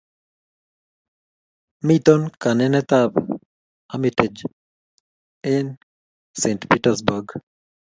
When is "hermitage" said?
3.91-4.43